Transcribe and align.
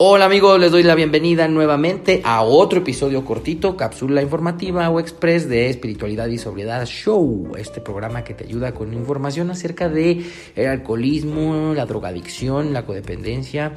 Hola 0.00 0.26
amigos, 0.26 0.60
les 0.60 0.70
doy 0.70 0.84
la 0.84 0.94
bienvenida 0.94 1.48
nuevamente 1.48 2.20
a 2.22 2.42
otro 2.42 2.78
episodio 2.78 3.24
cortito, 3.24 3.76
cápsula 3.76 4.22
informativa 4.22 4.88
o 4.90 5.00
express 5.00 5.48
de 5.48 5.70
Espiritualidad 5.70 6.28
y 6.28 6.38
Sobriedad 6.38 6.86
Show, 6.86 7.56
este 7.58 7.80
programa 7.80 8.22
que 8.22 8.32
te 8.32 8.44
ayuda 8.44 8.74
con 8.74 8.94
información 8.94 9.50
acerca 9.50 9.88
de 9.88 10.24
el 10.54 10.68
alcoholismo, 10.68 11.74
la 11.74 11.84
drogadicción, 11.84 12.72
la 12.72 12.86
codependencia, 12.86 13.72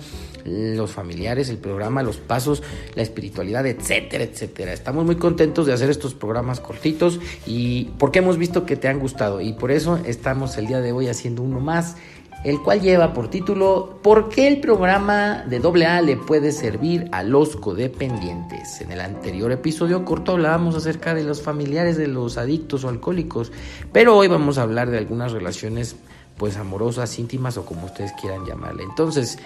los 0.46 0.92
familiares, 0.92 1.50
el 1.50 1.58
programa, 1.58 2.04
los 2.04 2.18
pasos, 2.18 2.62
la 2.94 3.02
espiritualidad, 3.02 3.66
etcétera, 3.66 4.24
etcétera. 4.24 4.74
Estamos 4.74 5.04
muy 5.06 5.16
contentos 5.16 5.66
de 5.66 5.74
hacer 5.74 5.90
estos 5.90 6.14
programas 6.14 6.60
cortitos 6.60 7.20
y 7.48 7.86
porque 7.98 8.20
hemos 8.20 8.38
visto 8.38 8.64
que 8.64 8.76
te 8.76 8.88
han 8.88 9.00
gustado 9.00 9.42
y 9.42 9.54
por 9.54 9.72
eso 9.72 10.00
estamos 10.06 10.56
el 10.60 10.68
día 10.68 10.82
de 10.82 10.92
hoy 10.92 11.08
haciendo 11.08 11.42
uno 11.42 11.60
más 11.60 11.96
el 12.44 12.62
cual 12.62 12.82
lleva 12.82 13.14
por 13.14 13.30
título 13.30 14.00
¿Por 14.02 14.30
qué 14.30 14.48
el 14.48 14.60
programa 14.60 15.44
de 15.48 15.58
AA 15.58 16.02
le 16.02 16.18
puede 16.18 16.52
servir 16.52 17.08
a 17.12 17.24
los 17.24 17.56
codependientes? 17.56 18.82
En 18.82 18.92
el 18.92 19.02
anterior 19.02 19.52
episodio 19.52 20.04
corto 20.06 20.34
hablábamos 20.34 20.76
acerca 20.76 21.14
de 21.14 21.24
los 21.24 21.42
familiares 21.42 21.98
de 21.98 22.08
los 22.08 22.38
adictos 22.38 22.84
o 22.84 22.90
alcohólicos, 22.90 23.52
pero 23.92 24.18
hoy 24.18 24.28
vamos 24.28 24.58
a 24.58 24.64
hablar 24.64 24.90
de 24.90 24.98
algunas 24.98 25.32
relaciones 25.32 25.96
pues 26.38 26.58
amorosas, 26.58 27.20
íntimas 27.20 27.58
o 27.58 27.66
como 27.66 27.86
ustedes 27.86 28.14
quieran 28.14 28.46
llamarle. 28.46 28.84
Entonces, 28.84 29.38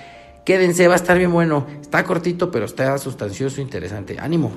quédense, 0.46 0.88
va 0.88 0.94
a 0.94 0.98
estar 0.98 1.18
bien 1.18 1.34
bueno. 1.34 1.68
Está 1.82 2.06
cortito, 2.06 2.52
pero 2.52 2.66
está 2.66 2.98
sustancioso, 2.98 3.60
interesante. 3.60 4.18
Ánimo. 4.18 4.52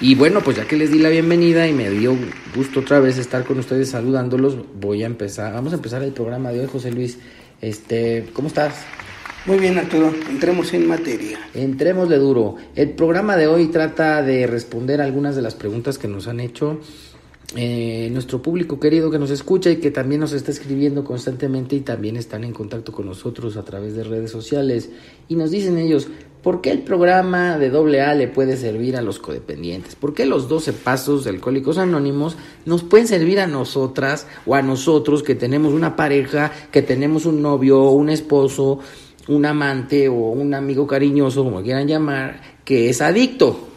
Y 0.00 0.14
bueno, 0.14 0.42
pues 0.44 0.56
ya 0.56 0.64
que 0.64 0.76
les 0.76 0.92
di 0.92 1.00
la 1.00 1.08
bienvenida 1.08 1.66
y 1.66 1.72
me 1.72 1.90
dio 1.90 2.16
gusto 2.54 2.80
otra 2.80 3.00
vez 3.00 3.18
estar 3.18 3.44
con 3.44 3.58
ustedes 3.58 3.90
saludándolos, 3.90 4.56
voy 4.80 5.02
a 5.02 5.06
empezar, 5.06 5.52
vamos 5.52 5.72
a 5.72 5.76
empezar 5.76 6.04
el 6.04 6.12
programa 6.12 6.52
de 6.52 6.60
hoy, 6.60 6.66
José 6.66 6.92
Luis. 6.92 7.18
Este, 7.60 8.26
¿cómo 8.32 8.46
estás? 8.46 8.74
Muy 9.44 9.58
bien, 9.58 9.76
Arturo, 9.76 10.14
entremos 10.30 10.72
en 10.72 10.86
materia. 10.86 11.40
Entremos 11.52 12.08
de 12.08 12.18
duro. 12.18 12.54
El 12.76 12.90
programa 12.90 13.36
de 13.36 13.48
hoy 13.48 13.68
trata 13.68 14.22
de 14.22 14.46
responder 14.46 15.00
algunas 15.00 15.34
de 15.34 15.42
las 15.42 15.56
preguntas 15.56 15.98
que 15.98 16.06
nos 16.06 16.28
han 16.28 16.38
hecho 16.38 16.80
eh, 17.56 18.10
nuestro 18.12 18.42
público 18.42 18.78
querido 18.78 19.10
que 19.10 19.18
nos 19.18 19.30
escucha 19.30 19.70
y 19.70 19.76
que 19.76 19.90
también 19.90 20.20
nos 20.20 20.34
está 20.34 20.50
escribiendo 20.50 21.02
constantemente 21.02 21.76
y 21.76 21.80
también 21.80 22.16
están 22.16 22.44
en 22.44 22.52
contacto 22.52 22.92
con 22.92 23.06
nosotros 23.06 23.56
a 23.56 23.64
través 23.64 23.96
de 23.96 24.04
redes 24.04 24.30
sociales 24.30 24.90
y 25.28 25.34
nos 25.34 25.50
dicen 25.50 25.78
ellos, 25.78 26.08
¿por 26.42 26.60
qué 26.60 26.70
el 26.70 26.80
programa 26.80 27.58
de 27.58 27.68
AA 27.68 28.14
le 28.14 28.28
puede 28.28 28.56
servir 28.56 28.96
a 28.96 29.02
los 29.02 29.18
codependientes? 29.18 29.94
¿Por 29.94 30.14
qué 30.14 30.26
los 30.26 30.48
12 30.48 30.72
pasos 30.72 31.24
de 31.24 31.30
Alcohólicos 31.30 31.78
Anónimos 31.78 32.36
nos 32.64 32.82
pueden 32.82 33.06
servir 33.06 33.40
a 33.40 33.46
nosotras 33.46 34.26
o 34.46 34.54
a 34.54 34.62
nosotros 34.62 35.22
que 35.22 35.34
tenemos 35.34 35.72
una 35.72 35.96
pareja, 35.96 36.52
que 36.70 36.82
tenemos 36.82 37.26
un 37.26 37.42
novio, 37.42 37.90
un 37.90 38.10
esposo, 38.10 38.80
un 39.28 39.44
amante 39.46 40.08
o 40.08 40.14
un 40.14 40.54
amigo 40.54 40.86
cariñoso, 40.86 41.44
como 41.44 41.62
quieran 41.62 41.86
llamar, 41.86 42.40
que 42.64 42.88
es 42.88 43.00
adicto? 43.00 43.68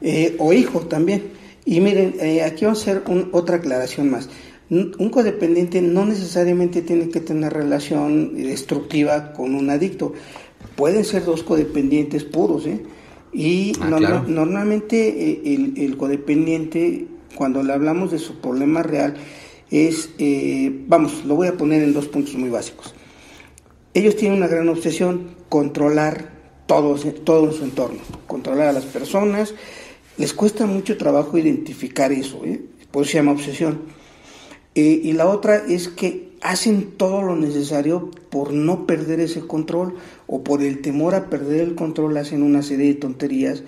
Eh, 0.00 0.36
o 0.38 0.52
hijo 0.52 0.80
también. 0.80 1.32
Y 1.64 1.80
miren, 1.80 2.14
eh, 2.20 2.42
aquí 2.42 2.64
vamos 2.64 2.86
a 2.86 2.90
hacer 2.90 3.02
otra 3.32 3.56
aclaración 3.56 4.10
más. 4.10 4.28
Un 4.68 5.10
codependiente 5.10 5.80
no 5.80 6.04
necesariamente 6.06 6.82
tiene 6.82 7.08
que 7.08 7.20
tener 7.20 7.52
relación 7.52 8.34
destructiva 8.34 9.32
con 9.32 9.54
un 9.54 9.70
adicto. 9.70 10.12
Pueden 10.76 11.04
ser 11.04 11.24
dos 11.24 11.42
codependientes 11.42 12.24
puros, 12.24 12.66
¿eh? 12.66 12.82
Y 13.32 13.72
ah, 13.80 14.24
normalmente 14.26 15.08
eh, 15.08 15.74
el, 15.76 15.96
codependiente, 15.96 17.06
cuando 17.34 17.62
le 17.62 17.72
hablamos 17.72 18.10
de 18.10 18.18
su 18.18 18.40
problema 18.40 18.82
real, 18.82 19.14
es, 19.70 20.10
eh, 20.18 20.84
vamos, 20.86 21.24
lo 21.24 21.34
voy 21.34 21.48
a 21.48 21.56
poner 21.56 21.82
en 21.82 21.92
dos 21.92 22.08
puntos 22.08 22.34
muy 22.34 22.48
básicos. 22.48 22.94
Ellos 23.94 24.16
tienen 24.16 24.38
una 24.38 24.46
gran 24.46 24.68
obsesión, 24.68 25.30
controlar 25.48 26.32
todo, 26.66 26.94
todo 27.24 27.46
en 27.46 27.52
su 27.52 27.64
entorno, 27.64 27.98
controlar 28.26 28.68
a 28.68 28.72
las 28.72 28.84
personas, 28.84 29.54
les 30.18 30.32
cuesta 30.32 30.66
mucho 30.66 30.96
trabajo 30.96 31.36
identificar 31.36 32.12
eso, 32.12 32.42
¿eh? 32.44 32.60
por 32.90 33.02
eso 33.02 33.12
se 33.12 33.18
llama 33.18 33.32
obsesión. 33.32 33.82
Eh, 34.74 35.00
y 35.04 35.12
la 35.12 35.26
otra 35.26 35.56
es 35.56 35.88
que 35.88 36.25
hacen 36.46 36.92
todo 36.96 37.22
lo 37.22 37.34
necesario 37.34 38.12
por 38.30 38.52
no 38.52 38.86
perder 38.86 39.18
ese 39.18 39.40
control 39.40 39.96
o 40.28 40.44
por 40.44 40.62
el 40.62 40.80
temor 40.80 41.16
a 41.16 41.28
perder 41.28 41.60
el 41.60 41.74
control 41.74 42.16
hacen 42.16 42.44
una 42.44 42.62
serie 42.62 42.86
de 42.86 42.94
tonterías 42.94 43.64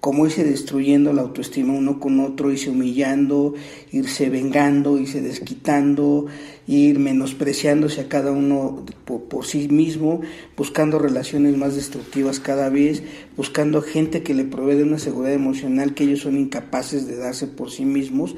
como 0.00 0.26
irse 0.26 0.42
destruyendo 0.42 1.12
la 1.12 1.22
autoestima 1.22 1.74
uno 1.74 2.00
con 2.00 2.18
otro, 2.18 2.50
irse 2.50 2.70
humillando, 2.70 3.54
irse 3.92 4.30
vengando, 4.30 4.98
irse 4.98 5.20
desquitando, 5.20 6.26
ir 6.66 6.98
menospreciándose 6.98 8.00
a 8.00 8.08
cada 8.08 8.32
uno 8.32 8.84
por, 9.04 9.46
sí 9.46 9.68
mismo, 9.68 10.22
buscando 10.56 10.98
relaciones 10.98 11.56
más 11.56 11.76
destructivas 11.76 12.40
cada 12.40 12.68
vez, 12.68 13.04
buscando 13.36 13.80
gente 13.80 14.24
que 14.24 14.34
le 14.34 14.42
provee 14.42 14.74
de 14.74 14.82
una 14.82 14.98
seguridad 14.98 15.34
emocional 15.34 15.94
que 15.94 16.02
ellos 16.02 16.22
son 16.22 16.36
incapaces 16.36 17.06
de 17.06 17.18
darse 17.18 17.46
por 17.46 17.70
sí 17.70 17.84
mismos. 17.84 18.34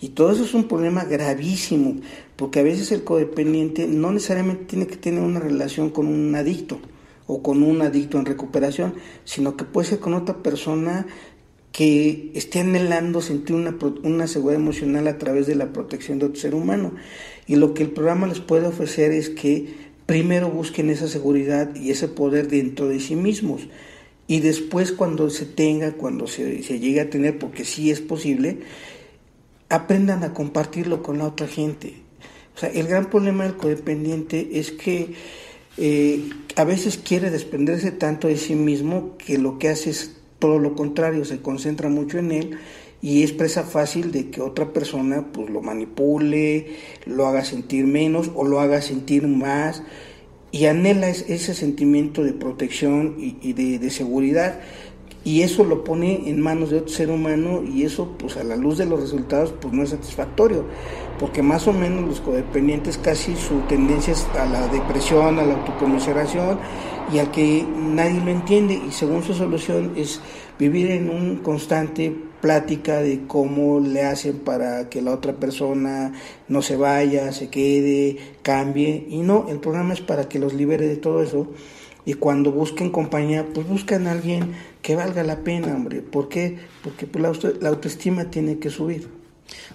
Y 0.00 0.10
todo 0.10 0.32
eso 0.32 0.44
es 0.44 0.54
un 0.54 0.64
problema 0.64 1.04
gravísimo, 1.04 1.96
porque 2.36 2.60
a 2.60 2.62
veces 2.62 2.92
el 2.92 3.04
codependiente 3.04 3.86
no 3.86 4.12
necesariamente 4.12 4.64
tiene 4.64 4.86
que 4.86 4.96
tener 4.96 5.22
una 5.22 5.40
relación 5.40 5.90
con 5.90 6.06
un 6.06 6.34
adicto 6.34 6.78
o 7.26 7.42
con 7.42 7.62
un 7.62 7.82
adicto 7.82 8.18
en 8.18 8.26
recuperación, 8.26 8.94
sino 9.24 9.56
que 9.56 9.64
puede 9.64 9.88
ser 9.88 9.98
con 9.98 10.14
otra 10.14 10.42
persona 10.42 11.06
que 11.72 12.30
esté 12.34 12.60
anhelando 12.60 13.20
sentir 13.20 13.54
una, 13.54 13.76
una 14.02 14.26
seguridad 14.26 14.60
emocional 14.60 15.08
a 15.08 15.18
través 15.18 15.46
de 15.46 15.56
la 15.56 15.72
protección 15.72 16.18
de 16.18 16.26
otro 16.26 16.40
ser 16.40 16.54
humano. 16.54 16.92
Y 17.46 17.56
lo 17.56 17.74
que 17.74 17.82
el 17.82 17.90
programa 17.90 18.26
les 18.26 18.40
puede 18.40 18.66
ofrecer 18.66 19.12
es 19.12 19.28
que 19.28 19.74
primero 20.06 20.50
busquen 20.50 20.88
esa 20.88 21.08
seguridad 21.08 21.74
y 21.74 21.90
ese 21.90 22.08
poder 22.08 22.48
dentro 22.48 22.88
de 22.88 23.00
sí 23.00 23.14
mismos. 23.14 23.68
Y 24.26 24.40
después 24.40 24.90
cuando 24.90 25.28
se 25.28 25.44
tenga, 25.44 25.92
cuando 25.92 26.26
se, 26.26 26.62
se 26.62 26.80
llegue 26.80 27.00
a 27.00 27.10
tener, 27.10 27.38
porque 27.38 27.64
sí 27.64 27.90
es 27.90 28.00
posible, 28.00 28.60
aprendan 29.68 30.24
a 30.24 30.32
compartirlo 30.32 31.02
con 31.02 31.18
la 31.18 31.26
otra 31.26 31.46
gente. 31.46 31.94
O 32.54 32.58
sea, 32.58 32.70
el 32.70 32.86
gran 32.86 33.10
problema 33.10 33.44
del 33.44 33.56
codependiente 33.56 34.58
es 34.58 34.72
que 34.72 35.14
eh, 35.76 36.30
a 36.56 36.64
veces 36.64 36.96
quiere 36.96 37.30
desprenderse 37.30 37.90
tanto 37.90 38.28
de 38.28 38.36
sí 38.36 38.54
mismo 38.54 39.16
que 39.18 39.38
lo 39.38 39.58
que 39.58 39.68
hace 39.68 39.90
es 39.90 40.16
todo 40.38 40.58
lo 40.58 40.74
contrario, 40.74 41.24
se 41.24 41.42
concentra 41.42 41.88
mucho 41.88 42.18
en 42.18 42.32
él 42.32 42.58
y 43.02 43.22
es 43.22 43.32
presa 43.32 43.62
fácil 43.62 44.10
de 44.10 44.30
que 44.30 44.40
otra 44.40 44.72
persona 44.72 45.26
pues 45.32 45.50
lo 45.50 45.60
manipule, 45.60 46.76
lo 47.04 47.26
haga 47.26 47.44
sentir 47.44 47.86
menos 47.86 48.30
o 48.34 48.44
lo 48.44 48.60
haga 48.60 48.80
sentir 48.80 49.26
más 49.26 49.82
y 50.50 50.66
anhela 50.66 51.08
ese 51.08 51.54
sentimiento 51.54 52.24
de 52.24 52.32
protección 52.32 53.16
y, 53.18 53.52
de, 53.52 53.78
de, 53.78 53.90
seguridad 53.90 54.60
y 55.26 55.42
eso 55.42 55.64
lo 55.64 55.82
pone 55.82 56.30
en 56.30 56.40
manos 56.40 56.70
de 56.70 56.78
otro 56.78 56.94
ser 56.94 57.10
humano 57.10 57.60
y 57.64 57.82
eso 57.82 58.14
pues 58.16 58.36
a 58.36 58.44
la 58.44 58.54
luz 58.54 58.78
de 58.78 58.86
los 58.86 59.00
resultados 59.00 59.52
pues 59.60 59.74
no 59.74 59.82
es 59.82 59.90
satisfactorio 59.90 60.64
porque 61.18 61.42
más 61.42 61.66
o 61.66 61.72
menos 61.72 62.08
los 62.08 62.20
codependientes 62.20 62.96
casi 62.96 63.34
su 63.34 63.58
tendencia 63.62 64.12
es 64.12 64.24
a 64.38 64.46
la 64.46 64.68
depresión, 64.68 65.40
a 65.40 65.44
la 65.44 65.54
autocomiseración 65.54 66.60
y 67.12 67.18
a 67.18 67.32
que 67.32 67.66
nadie 67.76 68.20
lo 68.20 68.30
entiende 68.30 68.80
y 68.86 68.92
según 68.92 69.24
su 69.24 69.34
solución 69.34 69.94
es 69.96 70.20
vivir 70.60 70.92
en 70.92 71.10
un 71.10 71.38
constante 71.38 72.14
plática 72.40 72.98
de 73.00 73.26
cómo 73.26 73.80
le 73.80 74.04
hacen 74.04 74.38
para 74.38 74.88
que 74.88 75.02
la 75.02 75.10
otra 75.10 75.32
persona 75.32 76.12
no 76.46 76.62
se 76.62 76.76
vaya, 76.76 77.32
se 77.32 77.48
quede, 77.48 78.18
cambie 78.42 79.04
y 79.10 79.22
no, 79.22 79.46
el 79.48 79.58
programa 79.58 79.92
es 79.92 80.02
para 80.02 80.28
que 80.28 80.38
los 80.38 80.54
libere 80.54 80.86
de 80.86 80.96
todo 80.96 81.20
eso 81.20 81.48
y 82.06 82.14
cuando 82.14 82.52
busquen 82.52 82.90
compañía, 82.90 83.44
pues 83.52 83.66
buscan 83.66 84.06
a 84.06 84.12
alguien 84.12 84.54
que 84.80 84.94
valga 84.94 85.24
la 85.24 85.40
pena, 85.40 85.74
hombre. 85.74 86.00
¿Por 86.00 86.28
qué? 86.28 86.56
Porque 86.82 87.06
pues, 87.06 87.42
la 87.60 87.68
autoestima 87.68 88.30
tiene 88.30 88.58
que 88.58 88.70
subir. 88.70 89.08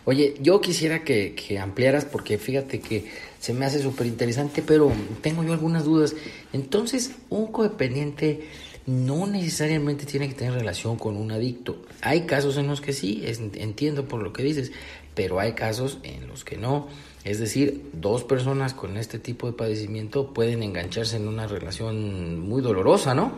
Oye, 0.06 0.36
yo 0.42 0.62
quisiera 0.62 1.04
que, 1.04 1.36
ampliaras 1.62 2.06
porque 2.06 2.38
fíjate 2.38 2.80
que 2.80 3.06
se 3.40 3.54
me 3.54 3.66
hace 3.66 3.82
súper 3.82 4.08
interesante, 4.08 4.64
pero 4.66 4.92
tengo 5.22 5.44
yo 5.44 5.52
algunas 5.52 5.84
dudas. 5.84 6.16
Entonces, 6.54 7.12
un 7.30 7.48
codependiente 7.48 8.42
no 8.86 9.28
necesariamente 9.28 10.06
tiene 10.06 10.28
que 10.28 10.36
tener 10.36 10.54
relación 10.54 10.98
con 10.98 11.18
un 11.18 11.32
adicto. 11.32 11.82
Hay 12.02 12.22
casos 12.22 12.58
en 12.58 12.68
los 12.68 12.82
que 12.82 12.94
sí, 12.94 13.24
entiendo 13.26 14.08
por 14.08 14.22
lo 14.22 14.34
que 14.34 14.44
dices, 14.44 14.72
pero 15.14 15.40
hay 15.40 15.54
casos 15.54 16.00
en 16.04 16.28
los 16.28 16.44
que 16.44 16.58
no. 16.58 16.88
Es 17.24 17.40
decir, 17.40 17.84
dos 17.94 18.24
personas 18.24 18.74
con 18.74 18.98
este 18.98 19.20
tipo 19.20 19.46
de 19.48 19.54
padecimiento 19.54 20.34
pueden 20.34 20.64
engancharse 20.64 21.18
en 21.18 21.28
una 21.28 21.46
relación 21.46 22.40
muy 22.40 22.62
dolorosa, 22.62 23.14
¿no? 23.14 23.34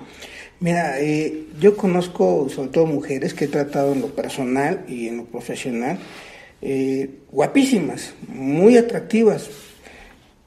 Mira, 0.59 1.01
eh, 1.01 1.47
yo 1.59 1.75
conozco 1.75 2.47
sobre 2.49 2.69
todo 2.69 2.85
mujeres 2.85 3.33
que 3.33 3.45
he 3.45 3.49
tratado 3.49 3.91
en 3.91 4.01
lo 4.01 4.07
personal 4.07 4.85
y 4.87 5.09
en 5.09 5.17
lo 5.17 5.25
profesional 5.25 5.99
eh, 6.61 7.09
guapísimas, 7.29 8.13
muy 8.29 8.77
atractivas, 8.77 9.49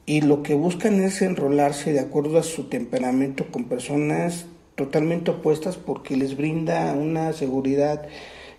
y 0.07 0.23
lo 0.23 0.43
que 0.43 0.55
buscan 0.55 1.03
es 1.03 1.21
enrolarse 1.21 1.93
de 1.93 2.01
acuerdo 2.01 2.39
a 2.39 2.43
su 2.43 2.71
temperamento 2.71 3.49
con 3.51 3.65
personas 3.65 4.47
totalmente 4.77 5.33
opuestas 5.33 5.77
porque 5.77 6.17
les 6.17 6.37
brinda 6.37 6.93
una 6.93 7.33
seguridad 7.33 8.07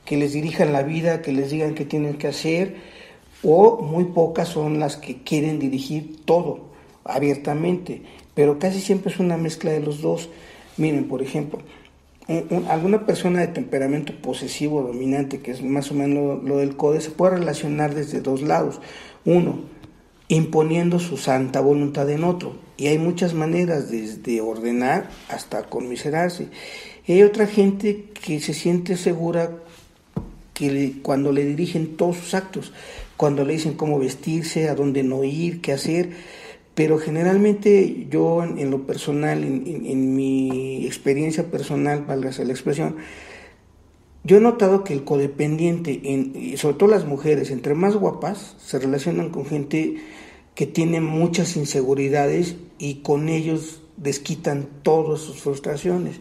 que 0.04 0.18
les 0.18 0.34
dirijan 0.34 0.74
la 0.74 0.84
vida, 0.84 1.22
que 1.22 1.32
les 1.32 1.52
digan 1.52 1.76
qué 1.76 1.86
tienen 1.86 2.18
que 2.18 2.28
hacer, 2.28 2.76
o 3.44 3.82
muy 3.82 4.06
pocas 4.06 4.50
son 4.50 4.80
las 4.80 4.98
que 4.98 5.22
quieren 5.22 5.60
dirigir 5.60 6.26
todo 6.26 6.68
abiertamente, 7.06 8.02
pero 8.34 8.60
casi 8.60 8.82
siempre 8.82 9.12
es 9.12 9.20
una 9.20 9.38
mezcla 9.38 9.72
de 9.72 9.80
los 9.80 10.02
dos. 10.02 10.30
Miren, 10.78 11.08
por 11.08 11.22
ejemplo, 11.22 11.60
alguna 12.70 13.06
persona 13.06 13.40
de 13.42 13.48
temperamento 13.48 14.14
posesivo 14.14 14.82
dominante, 14.82 15.40
que 15.40 15.52
es 15.52 15.62
más 15.62 15.92
o 15.92 15.94
menos 15.94 16.44
lo, 16.44 16.58
del 16.58 16.76
CODE, 16.76 17.02
se 17.02 17.12
puede 17.12 17.38
relacionar 17.38 17.96
desde 17.96 18.22
dos 18.22 18.42
lados. 18.42 18.82
Uno, 19.24 19.60
imponiendo 20.30 21.00
su 21.00 21.18
santa 21.18 21.62
voluntad 21.62 22.10
en 22.10 22.24
otro. 22.24 22.56
Y 22.78 22.88
hay 22.88 22.98
muchas 22.98 23.34
maneras, 23.34 23.90
desde 23.90 24.42
ordenar 24.42 25.10
hasta 25.30 25.64
conmiserarse. 25.64 26.48
Y 27.06 27.14
hay 27.14 27.24
otra 27.24 27.48
gente 27.48 28.06
que 28.26 28.40
se 28.40 28.54
siente 28.54 28.98
segura 28.98 29.52
que 30.54 30.94
cuando 31.02 31.32
le 31.32 31.46
dirigen 31.46 31.98
todos 31.98 32.18
sus 32.18 32.34
actos, 32.34 32.74
cuando 33.16 33.46
le 33.46 33.54
dicen 33.54 33.74
cómo 33.74 34.00
vestirse, 34.00 34.70
a 34.70 34.76
dónde 34.76 35.04
no 35.04 35.24
ir, 35.24 35.62
qué 35.62 35.72
hacer, 35.72 36.10
pero 36.76 37.00
generalmente 37.00 38.08
yo 38.10 38.44
en, 38.44 38.70
lo 38.70 38.86
personal, 38.86 39.44
en, 39.44 40.16
mi 40.16 40.86
experiencia 40.86 41.50
personal, 41.50 42.06
valga 42.06 42.32
la 42.44 42.54
expresión, 42.54 42.98
yo 44.28 44.38
he 44.38 44.42
notado 44.42 44.84
que 44.84 44.94
el 44.94 45.06
codependiente, 45.06 46.02
en, 46.04 46.58
sobre 46.58 46.76
todo 46.76 46.90
las 46.90 47.06
mujeres, 47.06 47.50
entre 47.50 47.76
más 47.76 47.96
guapas, 47.96 48.58
se 48.60 48.78
relacionan 48.78 49.30
con 49.30 49.46
gente 49.46 50.04
que 50.54 50.68
tiene 50.68 51.00
muchas 51.00 51.56
inseguridades 51.56 52.58
y 52.78 52.96
con 52.96 53.30
ellos 53.30 53.82
desquitan 53.96 54.68
todas 54.84 55.22
sus 55.22 55.38
frustraciones. 55.38 56.18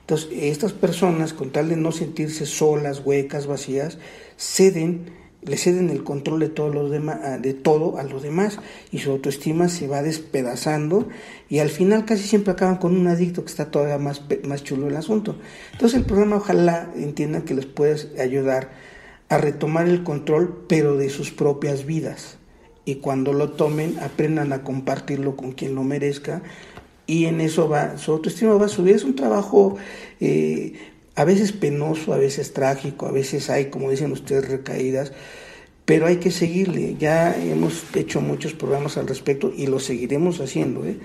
Entonces, 0.00 0.30
estas 0.32 0.72
personas, 0.72 1.34
con 1.34 1.50
tal 1.50 1.68
de 1.68 1.76
no 1.76 1.92
sentirse 1.92 2.46
solas, 2.46 3.02
huecas, 3.04 3.46
vacías, 3.46 3.98
ceden 4.38 5.19
le 5.42 5.56
ceden 5.56 5.88
el 5.90 6.04
control 6.04 6.40
de, 6.40 6.48
todos 6.48 6.74
los 6.74 6.92
ah, 7.08 7.38
de 7.38 7.54
todo 7.54 7.98
a 7.98 8.02
los 8.02 8.22
demás 8.22 8.58
y 8.92 8.98
su 8.98 9.10
autoestima 9.10 9.68
se 9.68 9.88
va 9.88 10.02
despedazando 10.02 11.08
y 11.48 11.60
al 11.60 11.70
final 11.70 12.04
casi 12.04 12.24
siempre 12.24 12.52
acaban 12.52 12.76
con 12.76 12.96
un 12.96 13.06
adicto 13.06 13.44
que 13.44 13.50
está 13.50 13.70
todavía 13.70 13.98
más, 13.98 14.22
más 14.44 14.62
chulo 14.62 14.88
el 14.88 14.96
asunto. 14.96 15.36
Entonces 15.72 15.98
el 15.98 16.04
programa 16.04 16.36
ojalá 16.36 16.90
entiendan 16.94 17.42
que 17.42 17.54
les 17.54 17.66
puede 17.66 18.20
ayudar 18.20 18.70
a 19.28 19.38
retomar 19.38 19.88
el 19.88 20.02
control 20.02 20.64
pero 20.68 20.96
de 20.96 21.08
sus 21.08 21.30
propias 21.30 21.86
vidas 21.86 22.36
y 22.84 22.96
cuando 22.96 23.32
lo 23.32 23.52
tomen 23.52 23.98
aprendan 24.00 24.52
a 24.52 24.62
compartirlo 24.62 25.36
con 25.36 25.52
quien 25.52 25.74
lo 25.74 25.84
merezca 25.84 26.42
y 27.06 27.26
en 27.26 27.40
eso 27.40 27.68
va, 27.68 27.98
su 27.98 28.12
autoestima 28.12 28.54
va 28.54 28.66
a 28.66 28.68
subir. 28.68 28.94
Es 28.94 29.02
un 29.02 29.16
trabajo 29.16 29.76
eh, 30.20 30.74
a 31.20 31.24
veces 31.26 31.52
penoso, 31.52 32.14
a 32.14 32.16
veces 32.16 32.54
trágico, 32.54 33.04
a 33.04 33.12
veces 33.12 33.50
hay, 33.50 33.66
como 33.66 33.90
dicen 33.90 34.10
ustedes, 34.10 34.48
recaídas, 34.48 35.12
pero 35.84 36.06
hay 36.06 36.16
que 36.16 36.30
seguirle. 36.30 36.96
Ya 36.98 37.36
hemos 37.36 37.84
hecho 37.94 38.22
muchos 38.22 38.54
programas 38.54 38.96
al 38.96 39.06
respecto 39.06 39.52
y 39.54 39.66
lo 39.66 39.80
seguiremos 39.80 40.40
haciendo. 40.40 40.86
¿eh? 40.86 40.96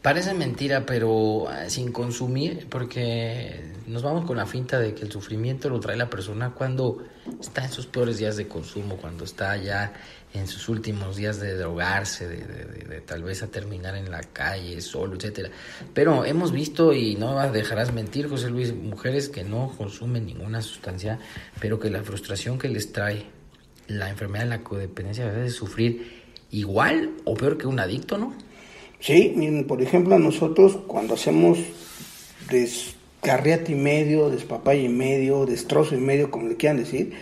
Parece 0.00 0.32
mentira, 0.34 0.86
pero 0.86 1.48
ah, 1.48 1.68
sin 1.68 1.92
consumir, 1.92 2.66
porque 2.68 3.72
nos 3.86 4.02
vamos 4.02 4.24
con 4.24 4.36
la 4.36 4.46
finta 4.46 4.78
de 4.78 4.94
que 4.94 5.04
el 5.04 5.12
sufrimiento 5.12 5.68
lo 5.68 5.80
trae 5.80 5.96
la 5.96 6.08
persona 6.08 6.50
cuando 6.50 7.04
está 7.40 7.64
en 7.64 7.70
sus 7.70 7.86
peores 7.86 8.18
días 8.18 8.36
de 8.36 8.48
consumo, 8.48 8.96
cuando 8.96 9.24
está 9.24 9.56
ya 9.56 9.92
en 10.32 10.46
sus 10.48 10.68
últimos 10.68 11.16
días 11.16 11.40
de 11.40 11.56
drogarse, 11.56 12.26
de, 12.28 13.00
tal 13.02 13.22
vez 13.22 13.42
a 13.42 13.48
terminar 13.48 13.96
en 13.96 14.10
la 14.10 14.20
calle, 14.20 14.80
solo, 14.80 15.16
etcétera. 15.16 15.50
Pero 15.94 16.24
hemos 16.24 16.52
visto, 16.52 16.92
y 16.92 17.14
no 17.14 17.50
dejarás 17.50 17.92
mentir, 17.92 18.28
José 18.28 18.50
Luis, 18.50 18.74
mujeres 18.74 19.28
que 19.28 19.44
no 19.44 19.72
consumen 19.76 20.26
ninguna 20.26 20.62
sustancia, 20.62 21.18
pero 21.60 21.78
que 21.78 21.90
la 21.90 22.02
frustración 22.02 22.58
que 22.58 22.68
les 22.68 22.92
trae 22.92 23.26
la 23.88 24.08
enfermedad 24.10 24.44
de 24.44 24.50
la 24.50 24.64
codependencia 24.64 25.26
a 25.26 25.32
veces 25.32 25.54
sufrir 25.54 26.24
igual 26.50 27.12
o 27.24 27.34
peor 27.34 27.56
que 27.58 27.66
un 27.66 27.78
adicto, 27.78 28.18
¿no? 28.18 28.34
Sí, 29.00 29.34
miren, 29.36 29.66
por 29.66 29.82
ejemplo, 29.82 30.18
nosotros 30.18 30.78
cuando 30.86 31.14
hacemos 31.14 31.58
descarriate 32.50 33.72
y 33.72 33.74
medio, 33.74 34.30
despapaya 34.30 34.82
y 34.82 34.88
medio, 34.88 35.46
destrozo 35.46 35.94
y 35.94 36.00
medio, 36.00 36.30
como 36.30 36.48
le 36.48 36.56
quieran 36.56 36.78
decir, 36.78 37.12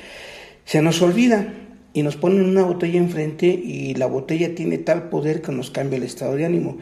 se 0.65 0.83
nos 0.83 1.03
olvida 1.03 1.53
y 1.93 2.03
nos 2.03 2.17
ponen 2.17 2.45
una 2.45 2.65
botella 2.65 2.99
enfrente 2.99 3.47
y 3.47 3.95
la 3.95 4.07
botella 4.07 4.55
tiene 4.55 4.79
tal 4.79 5.09
poder 5.09 5.43
que 5.43 5.53
nos 5.53 5.71
cambia 5.71 5.97
el 5.97 6.03
estado 6.03 6.37
de 6.37 6.45
ánimo. 6.45 6.79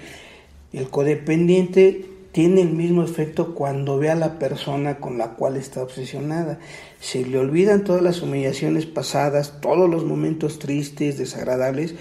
El 0.72 0.88
codependiente 0.88 2.06
tiene 2.32 2.62
el 2.62 2.70
mismo 2.70 3.02
efecto 3.04 3.54
cuando 3.54 3.98
ve 3.98 4.10
a 4.10 4.14
la 4.14 4.38
persona 4.38 4.98
con 4.98 5.18
la 5.18 5.34
cual 5.34 5.56
está 5.56 5.82
obsesionada. 5.82 6.58
Se 6.98 7.26
le 7.26 7.38
olvidan 7.38 7.84
todas 7.84 8.00
las 8.02 8.22
humillaciones 8.22 8.86
pasadas, 8.86 9.60
todos 9.60 9.88
los 9.88 10.04
momentos 10.04 10.58
tristes, 10.58 11.18
desagradables, 11.18 11.94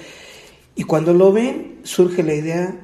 y 0.75 0.83
cuando 0.83 1.13
lo 1.13 1.31
ven 1.31 1.79
surge 1.83 2.23
la 2.23 2.33
idea 2.33 2.75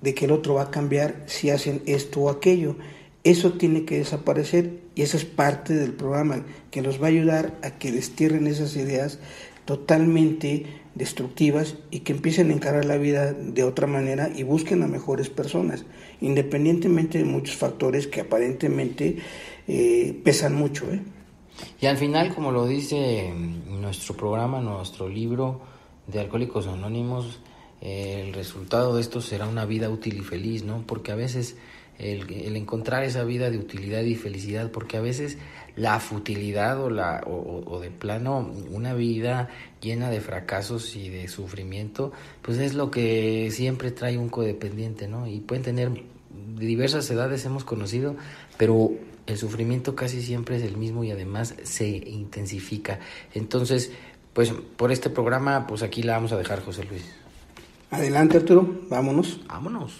de 0.00 0.14
que 0.14 0.26
el 0.26 0.32
otro 0.32 0.54
va 0.54 0.64
a 0.64 0.70
cambiar 0.70 1.24
si 1.26 1.50
hacen 1.50 1.82
esto 1.86 2.20
o 2.20 2.30
aquello. 2.30 2.76
Eso 3.24 3.54
tiene 3.54 3.86
que 3.86 3.98
desaparecer 3.98 4.80
y 4.94 5.00
esa 5.00 5.16
es 5.16 5.24
parte 5.24 5.72
del 5.72 5.92
programa 5.92 6.44
que 6.70 6.82
nos 6.82 7.00
va 7.00 7.06
a 7.06 7.10
ayudar 7.10 7.58
a 7.62 7.78
que 7.78 7.90
destierren 7.90 8.46
esas 8.46 8.76
ideas 8.76 9.18
totalmente 9.64 10.66
destructivas 10.94 11.76
y 11.90 12.00
que 12.00 12.12
empiecen 12.12 12.50
a 12.50 12.52
encarar 12.52 12.84
la 12.84 12.98
vida 12.98 13.32
de 13.32 13.64
otra 13.64 13.86
manera 13.86 14.30
y 14.34 14.42
busquen 14.42 14.82
a 14.82 14.86
mejores 14.86 15.30
personas, 15.30 15.86
independientemente 16.20 17.16
de 17.16 17.24
muchos 17.24 17.56
factores 17.56 18.06
que 18.06 18.20
aparentemente 18.20 19.16
eh, 19.66 20.20
pesan 20.22 20.54
mucho. 20.54 20.84
¿eh? 20.92 21.00
Y 21.80 21.86
al 21.86 21.96
final, 21.96 22.34
como 22.34 22.52
lo 22.52 22.66
dice 22.66 23.32
nuestro 23.68 24.14
programa, 24.14 24.60
nuestro 24.60 25.08
libro 25.08 25.62
de 26.06 26.20
Alcohólicos 26.20 26.66
Anónimos, 26.66 27.40
el 27.80 28.32
resultado 28.32 28.94
de 28.94 29.02
esto 29.02 29.20
será 29.20 29.46
una 29.46 29.66
vida 29.66 29.90
útil 29.90 30.16
y 30.18 30.22
feliz, 30.22 30.64
¿no? 30.64 30.84
Porque 30.86 31.12
a 31.12 31.16
veces 31.16 31.56
el, 31.98 32.56
encontrar 32.56 33.04
esa 33.04 33.24
vida 33.24 33.50
de 33.50 33.58
utilidad 33.58 34.02
y 34.02 34.14
felicidad, 34.14 34.70
porque 34.70 34.96
a 34.96 35.00
veces 35.00 35.38
la 35.76 36.00
futilidad 36.00 36.80
o, 36.80 36.90
la, 36.90 37.22
o, 37.26 37.80
de 37.80 37.90
plano 37.90 38.52
una 38.70 38.94
vida 38.94 39.48
llena 39.80 40.10
de 40.10 40.20
fracasos 40.20 40.96
y 40.96 41.08
de 41.08 41.28
sufrimiento, 41.28 42.12
pues 42.42 42.58
es 42.58 42.74
lo 42.74 42.90
que 42.90 43.50
siempre 43.50 43.90
trae 43.90 44.18
un 44.18 44.28
codependiente, 44.28 45.08
¿no? 45.08 45.26
Y 45.26 45.40
pueden 45.40 45.64
tener 45.64 45.90
diversas 46.56 47.10
edades, 47.10 47.44
hemos 47.44 47.64
conocido, 47.64 48.16
pero 48.56 48.92
el 49.26 49.38
sufrimiento 49.38 49.94
casi 49.94 50.20
siempre 50.20 50.56
es 50.56 50.62
el 50.62 50.76
mismo 50.76 51.04
y 51.04 51.10
además 51.10 51.54
se 51.62 51.88
intensifica. 51.88 53.00
Entonces, 53.34 53.92
pues 54.34 54.52
por 54.76 54.92
este 54.92 55.08
programa, 55.08 55.66
pues 55.66 55.82
aquí 55.82 56.02
la 56.02 56.14
vamos 56.14 56.32
a 56.32 56.36
dejar, 56.36 56.62
José 56.62 56.84
Luis. 56.84 57.04
Adelante, 57.90 58.38
Arturo, 58.38 58.68
vámonos. 58.90 59.40
Vámonos. 59.46 59.92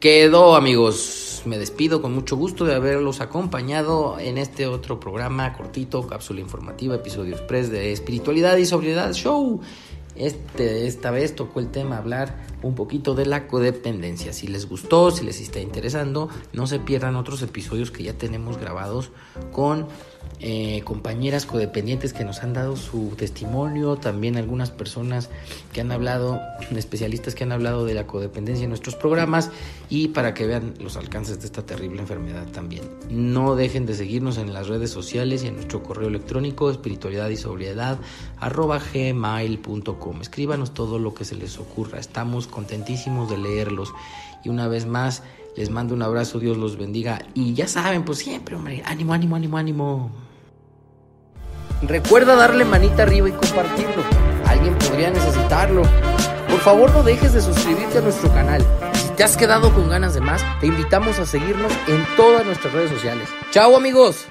Quedó 0.00 0.54
amigos, 0.54 1.42
me 1.46 1.58
despido 1.58 2.02
con 2.02 2.14
mucho 2.14 2.36
gusto 2.36 2.66
de 2.66 2.74
haberlos 2.74 3.22
acompañado 3.22 4.18
en 4.18 4.36
este 4.36 4.66
otro 4.66 5.00
programa 5.00 5.54
cortito, 5.54 6.06
cápsula 6.06 6.40
informativa, 6.40 6.94
episodio 6.94 7.34
express 7.34 7.70
de 7.70 7.92
espiritualidad 7.92 8.56
y 8.58 8.66
sobriedad 8.66 9.12
show. 9.14 9.62
Este, 10.16 10.86
esta 10.86 11.10
vez 11.10 11.34
tocó 11.34 11.58
el 11.58 11.70
tema 11.70 11.96
hablar 11.96 12.46
un 12.62 12.74
poquito 12.74 13.14
de 13.14 13.26
la 13.26 13.46
codependencia. 13.46 14.32
Si 14.32 14.46
les 14.46 14.68
gustó, 14.68 15.10
si 15.10 15.24
les 15.24 15.40
está 15.40 15.60
interesando, 15.60 16.28
no 16.52 16.66
se 16.66 16.80
pierdan 16.80 17.16
otros 17.16 17.40
episodios 17.42 17.90
que 17.90 18.02
ya 18.04 18.12
tenemos 18.12 18.58
grabados 18.58 19.10
con 19.52 19.88
eh, 20.40 20.82
compañeras 20.84 21.46
codependientes 21.46 22.12
que 22.12 22.24
nos 22.24 22.42
han 22.42 22.52
dado 22.52 22.76
su 22.76 23.14
testimonio, 23.16 23.96
también 23.96 24.36
algunas 24.36 24.70
personas 24.70 25.30
que 25.72 25.80
han 25.80 25.92
hablado, 25.92 26.40
especialistas 26.74 27.34
que 27.34 27.44
han 27.44 27.52
hablado 27.52 27.84
de 27.86 27.94
la 27.94 28.06
codependencia 28.06 28.64
en 28.64 28.70
nuestros 28.70 28.96
programas 28.96 29.50
y 29.88 30.08
para 30.08 30.34
que 30.34 30.46
vean 30.46 30.74
los 30.80 30.96
alcances 30.96 31.40
de 31.40 31.46
esta 31.46 31.64
terrible 31.64 32.00
enfermedad 32.00 32.46
también. 32.48 32.82
No 33.08 33.56
dejen 33.56 33.86
de 33.86 33.94
seguirnos 33.94 34.38
en 34.38 34.52
las 34.52 34.68
redes 34.68 34.90
sociales 34.90 35.44
y 35.44 35.48
en 35.48 35.54
nuestro 35.54 35.82
correo 35.82 36.08
electrónico 36.08 36.70
espiritualidad 36.70 37.28
y 37.30 37.36
sobriedad 37.36 37.98
arroba 38.38 38.80
gmail.com. 38.92 40.20
Escríbanos 40.20 40.74
todo 40.74 40.98
lo 40.98 41.14
que 41.14 41.24
se 41.24 41.36
les 41.36 41.58
ocurra, 41.58 41.98
estamos 41.98 42.46
contentísimos 42.46 43.30
de 43.30 43.38
leerlos 43.38 43.92
y 44.44 44.48
una 44.48 44.68
vez 44.68 44.86
más 44.86 45.22
les 45.56 45.70
mando 45.70 45.94
un 45.94 46.02
abrazo, 46.02 46.38
Dios 46.38 46.56
los 46.56 46.76
bendiga 46.76 47.20
y 47.34 47.54
ya 47.54 47.68
saben, 47.68 48.04
pues 48.04 48.18
siempre, 48.18 48.56
hombre, 48.56 48.82
ánimo, 48.84 49.12
ánimo, 49.12 49.36
ánimo, 49.36 49.58
ánimo. 49.58 50.10
Recuerda 51.82 52.34
darle 52.34 52.64
manita 52.64 53.02
arriba 53.02 53.28
y 53.28 53.32
compartirlo. 53.32 54.02
Alguien 54.46 54.76
podría 54.78 55.10
necesitarlo. 55.10 55.82
Por 56.48 56.60
favor 56.60 56.90
no 56.92 57.02
dejes 57.02 57.34
de 57.34 57.40
suscribirte 57.40 57.98
a 57.98 58.00
nuestro 58.00 58.32
canal. 58.32 58.64
Si 58.94 59.08
te 59.10 59.24
has 59.24 59.36
quedado 59.36 59.72
con 59.72 59.90
ganas 59.90 60.14
de 60.14 60.20
más, 60.20 60.42
te 60.60 60.66
invitamos 60.66 61.18
a 61.18 61.26
seguirnos 61.26 61.72
en 61.88 62.04
todas 62.16 62.44
nuestras 62.46 62.72
redes 62.72 62.90
sociales. 62.90 63.28
¡Chao 63.50 63.76
amigos! 63.76 64.26